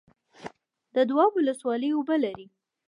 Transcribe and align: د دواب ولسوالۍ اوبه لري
د 0.95 0.97
دواب 1.09 1.31
ولسوالۍ 1.35 1.89
اوبه 1.93 2.15
لري 2.23 2.47